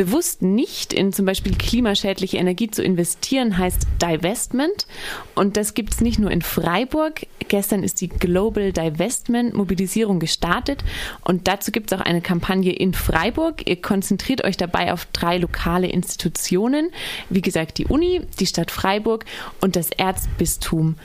[0.00, 4.86] Bewusst nicht in zum Beispiel klimaschädliche Energie zu investieren, heißt Divestment.
[5.34, 7.26] Und das gibt es nicht nur in Freiburg.
[7.48, 10.82] Gestern ist die Global Divestment Mobilisierung gestartet.
[11.20, 13.68] Und dazu gibt es auch eine Kampagne in Freiburg.
[13.68, 16.92] Ihr konzentriert euch dabei auf drei lokale Institutionen.
[17.28, 19.26] Wie gesagt, die Uni, die Stadt Freiburg
[19.60, 20.96] und das Erzbistum.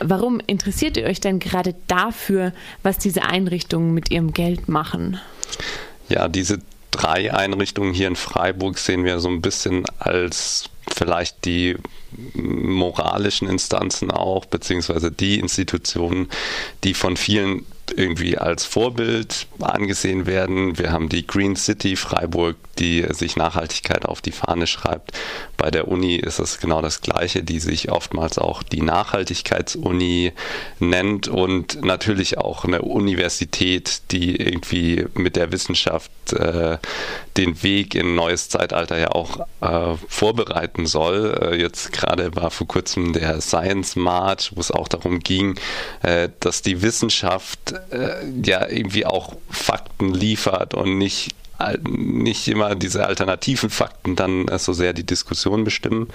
[0.00, 5.20] Warum interessiert ihr euch denn gerade dafür, was diese Einrichtungen mit ihrem Geld machen?
[6.08, 6.58] Ja, diese
[6.94, 11.76] drei Einrichtungen hier in Freiburg sehen wir so ein bisschen als vielleicht die
[12.34, 16.28] moralischen Instanzen auch, beziehungsweise die Institutionen,
[16.84, 20.78] die von vielen irgendwie als Vorbild angesehen werden.
[20.78, 25.12] Wir haben die Green City Freiburg, die sich Nachhaltigkeit auf die Fahne schreibt.
[25.56, 30.32] Bei der Uni ist es genau das Gleiche, die sich oftmals auch die Nachhaltigkeitsuni
[30.80, 36.78] nennt und natürlich auch eine Universität, die irgendwie mit der Wissenschaft äh,
[37.36, 41.38] den Weg in ein neues Zeitalter ja auch äh, vorbereiten soll.
[41.40, 45.58] Äh, jetzt gerade war vor kurzem der Science March, wo es auch darum ging,
[46.02, 51.34] äh, dass die Wissenschaft äh, ja irgendwie auch Fakten liefert und nicht
[51.88, 56.08] nicht immer diese alternativen Fakten dann so sehr die Diskussion bestimmen.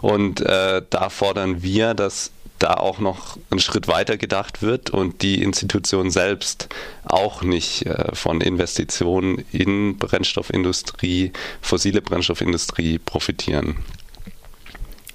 [0.00, 5.22] Und äh, da fordern wir, dass da auch noch einen Schritt weiter gedacht wird und
[5.22, 6.68] die Institution selbst
[7.04, 13.76] auch nicht äh, von Investitionen in Brennstoffindustrie, fossile Brennstoffindustrie profitieren.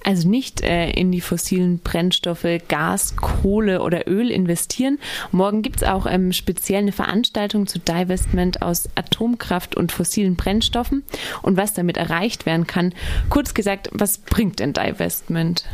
[0.04, 4.98] Also nicht äh, in die fossilen Brennstoffe, Gas, Kohle oder Öl investieren.
[5.32, 11.04] Morgen gibt es auch ähm, speziell eine Veranstaltung zu Divestment aus Atomkraft und fossilen Brennstoffen
[11.40, 12.92] und was damit erreicht werden kann.
[13.30, 15.64] Kurz gesagt, was bringt denn Divestment?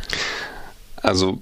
[0.95, 1.41] Also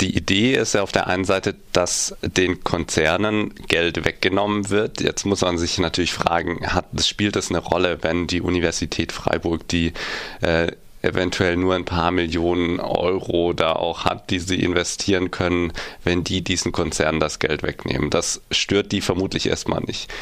[0.00, 5.00] die Idee ist ja auf der einen Seite, dass den Konzernen Geld weggenommen wird.
[5.00, 9.68] Jetzt muss man sich natürlich fragen, hat, spielt das eine Rolle, wenn die Universität Freiburg
[9.68, 9.92] die
[10.40, 15.72] äh, eventuell nur ein paar Millionen Euro da auch hat, die sie investieren können,
[16.04, 18.10] wenn die diesen Konzernen das Geld wegnehmen.
[18.10, 20.12] Das stört die vermutlich erstmal nicht.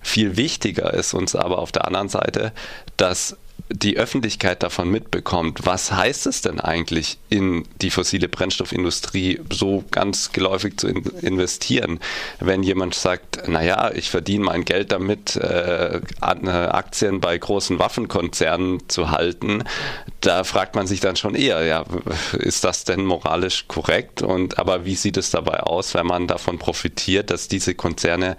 [0.00, 2.52] Viel wichtiger ist uns aber auf der anderen Seite,
[2.96, 3.36] dass
[3.70, 10.32] die Öffentlichkeit davon mitbekommt, was heißt es denn eigentlich, in die fossile Brennstoffindustrie so ganz
[10.32, 12.00] geläufig zu investieren?
[12.40, 18.88] Wenn jemand sagt, naja, ich verdiene mein Geld damit, äh, äh, Aktien bei großen Waffenkonzernen
[18.88, 19.64] zu halten,
[20.20, 21.84] da fragt man sich dann schon eher, ja,
[22.32, 24.22] ist das denn moralisch korrekt?
[24.22, 28.36] Und aber wie sieht es dabei aus, wenn man davon profitiert, dass diese Konzerne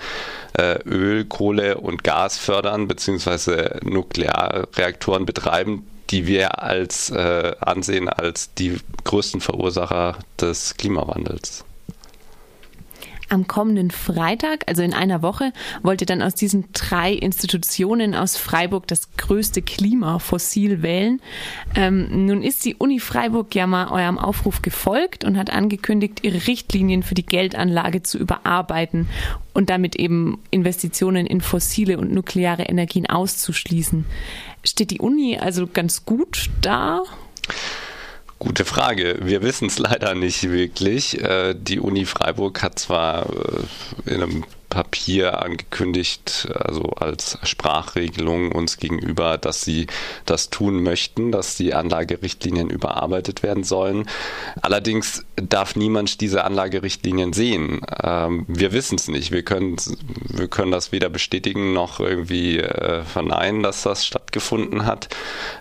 [0.57, 8.53] äh, Öl, Kohle und Gas fördern, beziehungsweise Nuklearreaktoren betreiben, die wir als äh, ansehen als
[8.53, 11.65] die größten Verursacher des Klimawandels.
[13.29, 15.53] Am kommenden Freitag, also in einer Woche,
[15.83, 21.21] wollt ihr dann aus diesen drei Institutionen aus Freiburg das größte Klimafossil wählen.
[21.75, 26.47] Ähm, nun ist die Uni Freiburg ja mal eurem Aufruf gefolgt und hat angekündigt, ihre
[26.47, 29.07] Richtlinien für die Geldanlage zu überarbeiten
[29.53, 34.05] und damit eben Investitionen in fossile und nukleare Energien auszuschließen.
[34.63, 37.03] Steht die Uni also ganz gut da?
[38.39, 39.17] Gute Frage.
[39.21, 41.21] Wir wissen es leider nicht wirklich.
[41.21, 48.77] Äh, die Uni Freiburg hat zwar äh, in einem Papier angekündigt, also als Sprachregelung uns
[48.77, 49.87] gegenüber, dass sie
[50.25, 54.07] das tun möchten, dass die Anlagerichtlinien überarbeitet werden sollen.
[54.61, 57.81] Allerdings darf niemand diese Anlagerichtlinien sehen.
[58.03, 59.31] Ähm, wir wissen es nicht.
[59.31, 59.77] Wir können,
[60.27, 65.09] wir können das weder bestätigen noch irgendwie äh, verneinen, dass das stattgefunden hat.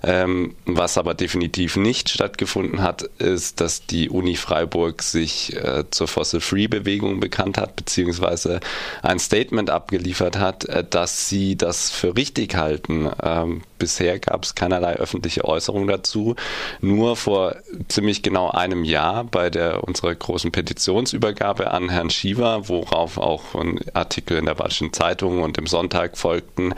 [0.02, 6.08] Ähm, was aber definitiv nicht stattgefunden hat, ist, dass die Uni Freiburg sich äh, zur
[6.08, 8.60] Fossil-Free-Bewegung bekannt hat, beziehungsweise
[9.02, 13.10] ein Statement abgeliefert hat, äh, dass sie das für richtig halten.
[13.22, 16.34] Ähm, bisher gab es keinerlei öffentliche Äußerung dazu.
[16.80, 17.56] Nur vor
[17.88, 23.54] ziemlich genau einem Jahr bei der unserer großen Petitionsübergabe an Herrn Schiever, worauf auch
[23.94, 26.74] Artikel in der Badischen Zeitung und im Sonntag folgten.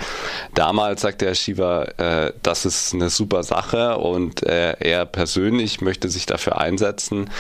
[0.55, 6.09] Damals sagte Herr Schiever, äh, das ist eine super Sache und äh, er persönlich möchte
[6.09, 7.31] sich dafür einsetzen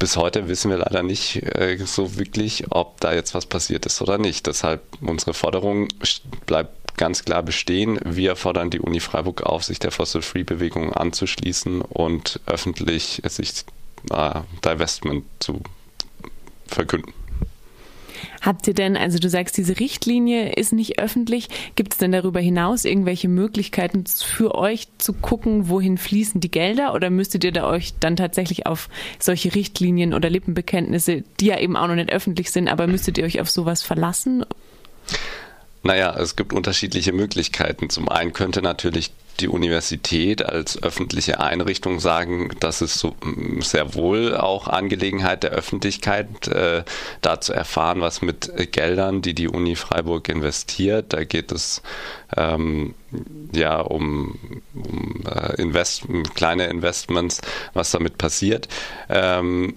[0.00, 4.00] bis heute wissen wir leider nicht äh, so wirklich, ob da jetzt was passiert ist
[4.00, 4.46] oder nicht.
[4.46, 5.88] Deshalb unsere Forderung
[6.46, 8.00] bleibt ganz klar bestehen.
[8.04, 13.64] Wir fordern die Uni Freiburg auf, sich der Fossil-Free-Bewegung anzuschließen und öffentlich sich
[14.10, 15.60] äh, Divestment zu
[16.66, 17.12] verkünden.
[18.40, 21.48] Habt ihr denn, also du sagst, diese Richtlinie ist nicht öffentlich.
[21.76, 26.94] Gibt es denn darüber hinaus irgendwelche Möglichkeiten für euch zu gucken, wohin fließen die Gelder?
[26.94, 28.88] Oder müsstet ihr da euch dann tatsächlich auf
[29.18, 33.24] solche Richtlinien oder Lippenbekenntnisse, die ja eben auch noch nicht öffentlich sind, aber müsstet ihr
[33.24, 34.44] euch auf sowas verlassen?
[35.82, 37.88] Naja, es gibt unterschiedliche Möglichkeiten.
[37.88, 43.94] Zum einen könnte natürlich die Universität als öffentliche Einrichtung sagen, dass es so mm, sehr
[43.94, 46.84] wohl auch Angelegenheit der Öffentlichkeit, äh,
[47.22, 51.12] da zu erfahren, was mit Geldern, die die Uni Freiburg investiert.
[51.14, 51.82] Da geht es
[52.36, 52.94] ähm,
[53.54, 56.04] ja um, um äh, Invest
[56.34, 57.40] kleine Investments,
[57.72, 58.68] was damit passiert.
[59.08, 59.76] Ähm,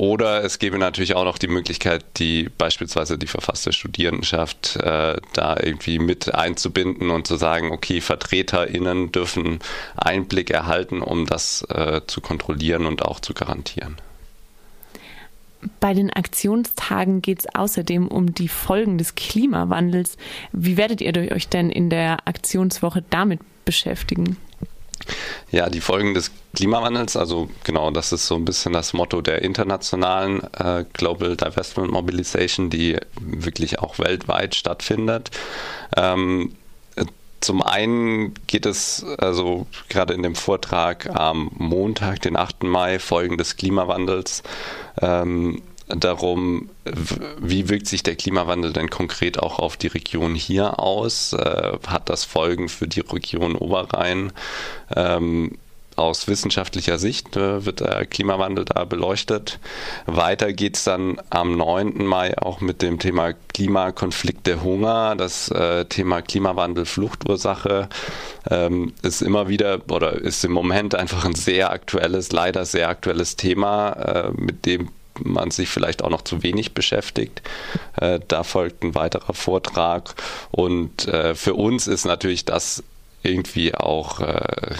[0.00, 5.56] oder es gäbe natürlich auch noch die Möglichkeit, die beispielsweise die verfasste Studierendenschaft äh, da
[5.62, 9.58] irgendwie mit einzubinden und zu sagen, okay, VertreterInnen dürfen
[9.96, 13.96] Einblick erhalten, um das äh, zu kontrollieren und auch zu garantieren.
[15.80, 20.16] Bei den Aktionstagen geht es außerdem um die Folgen des Klimawandels.
[20.52, 24.38] Wie werdet ihr euch denn in der Aktionswoche damit beschäftigen?
[25.50, 29.42] Ja, die Folgen des Klimawandels, also genau, das ist so ein bisschen das Motto der
[29.42, 35.30] internationalen äh, Global Divestment Mobilization, die wirklich auch weltweit stattfindet.
[35.96, 36.52] Ähm,
[37.40, 42.64] zum einen geht es also gerade in dem Vortrag am Montag, den 8.
[42.64, 44.42] Mai, Folgen des Klimawandels,
[45.00, 45.62] ähm,
[45.96, 46.70] darum,
[47.38, 51.32] wie wirkt sich der Klimawandel denn konkret auch auf die Region hier aus?
[51.32, 54.32] Äh, hat das Folgen für die Region Oberrhein?
[54.94, 55.56] Ähm,
[55.96, 59.60] aus wissenschaftlicher Sicht äh, wird der Klimawandel da beleuchtet.
[60.06, 62.04] Weiter geht es dann am 9.
[62.04, 65.14] Mai auch mit dem Thema Klimakonflikte Hunger.
[65.16, 67.88] Das äh, Thema Klimawandel Fluchtursache
[68.50, 73.36] ähm, ist immer wieder oder ist im Moment einfach ein sehr aktuelles, leider sehr aktuelles
[73.36, 74.88] Thema, mit dem
[75.24, 77.42] man sich vielleicht auch noch zu wenig beschäftigt.
[78.00, 80.14] Äh, da folgt ein weiterer Vortrag.
[80.50, 82.82] Und äh, für uns ist natürlich das
[83.22, 84.74] irgendwie auch äh,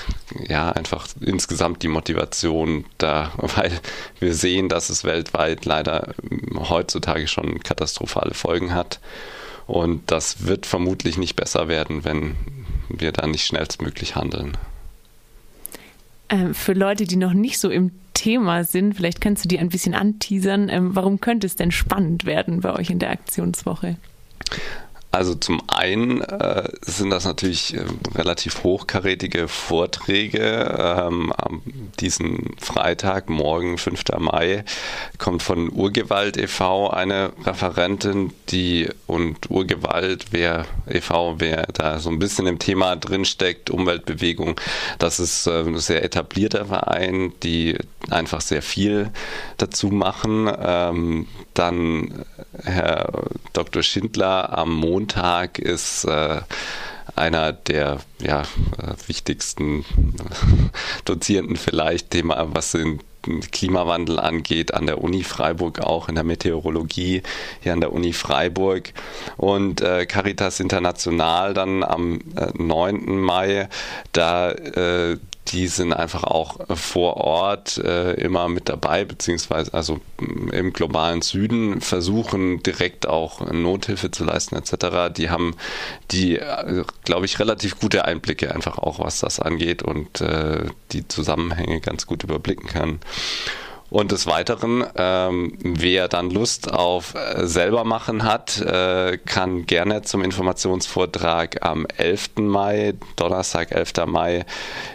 [0.48, 3.72] ja einfach insgesamt die Motivation da, weil
[4.18, 6.14] wir sehen, dass es weltweit leider
[6.56, 9.00] heutzutage schon katastrophale Folgen hat.
[9.66, 12.34] Und das wird vermutlich nicht besser werden, wenn
[12.88, 14.56] wir da nicht schnellstmöglich handeln.
[16.28, 19.70] Ähm, für Leute, die noch nicht so im Thema sind, vielleicht kannst du die ein
[19.70, 20.68] bisschen anteasern.
[20.68, 23.96] Ähm, warum könnte es denn spannend werden bei euch in der Aktionswoche?
[25.12, 27.84] Also zum einen äh, sind das natürlich äh,
[28.14, 30.40] relativ hochkarätige Vorträge.
[30.78, 31.62] Ähm, am
[31.98, 34.04] diesen Freitag, morgen, 5.
[34.18, 34.64] Mai,
[35.18, 36.90] kommt von Urgewalt e.V.
[36.90, 43.68] eine Referentin, die und Urgewalt, wer e.V., wer da so ein bisschen im Thema drinsteckt,
[43.68, 44.60] Umweltbewegung,
[44.98, 47.76] das ist äh, ein sehr etablierter Verein, die
[48.10, 49.10] einfach sehr viel
[49.56, 50.50] dazu machen.
[50.60, 51.26] Ähm,
[51.60, 52.24] dann
[52.64, 53.12] Herr
[53.52, 53.82] Dr.
[53.82, 56.40] Schindler am Montag ist äh,
[57.14, 58.44] einer der ja,
[59.06, 59.84] wichtigsten
[61.04, 63.00] Dozierenden vielleicht, Thema, was den
[63.52, 67.22] Klimawandel angeht, an der Uni Freiburg auch, in der Meteorologie
[67.60, 68.94] hier an der Uni Freiburg.
[69.36, 73.20] Und äh, Caritas International dann am äh, 9.
[73.20, 73.68] Mai,
[74.12, 75.18] da äh,
[75.52, 81.22] die sind einfach auch vor Ort äh, immer mit dabei, beziehungsweise also mm, im globalen
[81.22, 85.12] Süden versuchen direkt auch Nothilfe zu leisten etc.
[85.16, 85.56] Die haben
[86.10, 91.06] die, äh, glaube ich, relativ gute Einblicke einfach auch, was das angeht und äh, die
[91.08, 93.00] Zusammenhänge ganz gut überblicken kann.
[93.90, 100.02] Und des Weiteren, ähm, wer dann Lust auf äh, selber machen hat, äh, kann gerne
[100.02, 102.36] zum Informationsvortrag am 11.
[102.36, 104.06] Mai, Donnerstag, 11.
[104.06, 104.46] Mai,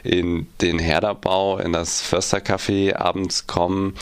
[0.03, 3.95] in den Herderbau, in das Förstercafé abends kommen,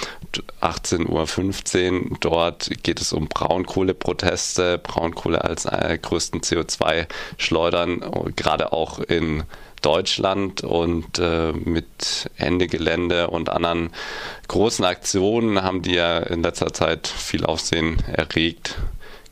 [0.62, 2.17] 18.15 Uhr.
[2.19, 9.43] Dort geht es um Braunkohleproteste, Braunkohle als äh, größten CO2-Schleudern, gerade auch in
[9.83, 13.91] Deutschland und äh, mit Ende Gelände und anderen
[14.47, 18.77] großen Aktionen haben die ja in letzter Zeit viel Aufsehen erregt.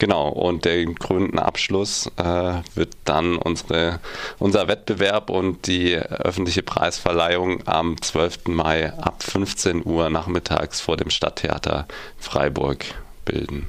[0.01, 3.99] Genau, und der gründen Abschluss äh, wird dann unsere,
[4.39, 8.47] unser Wettbewerb und die öffentliche Preisverleihung am 12.
[8.47, 12.85] Mai ab 15 Uhr nachmittags vor dem Stadttheater Freiburg
[13.25, 13.67] bilden.